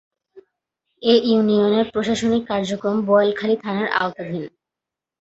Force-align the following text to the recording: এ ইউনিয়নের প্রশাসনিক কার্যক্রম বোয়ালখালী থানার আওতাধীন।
এ 1.03 1.13
ইউনিয়নের 1.25 1.85
প্রশাসনিক 1.93 2.43
কার্যক্রম 2.47 2.95
বোয়ালখালী 3.07 3.55
থানার 3.63 3.87
আওতাধীন। 3.97 4.43